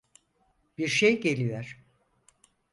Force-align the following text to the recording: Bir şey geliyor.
Bir 0.77 0.87
şey 0.87 1.21
geliyor. 1.21 1.79